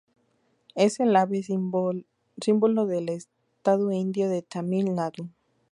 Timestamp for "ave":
1.15-1.43